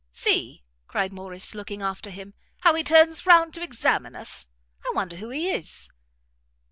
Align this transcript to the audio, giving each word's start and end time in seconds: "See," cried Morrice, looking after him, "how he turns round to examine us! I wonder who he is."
"See," 0.13 0.63
cried 0.87 1.13
Morrice, 1.13 1.53
looking 1.53 1.83
after 1.83 2.09
him, 2.09 2.33
"how 2.61 2.73
he 2.73 2.83
turns 2.83 3.27
round 3.27 3.53
to 3.53 3.61
examine 3.61 4.15
us! 4.15 4.47
I 4.83 4.91
wonder 4.95 5.17
who 5.17 5.29
he 5.29 5.51
is." 5.51 5.91